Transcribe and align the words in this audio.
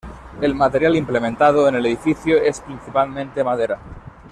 El 0.41 0.55
material 0.55 0.95
implementado 0.95 1.67
en 1.67 1.75
el 1.75 1.85
edificio 1.85 2.39
es 2.41 2.59
principalmente 2.61 3.43
madera. 3.43 3.77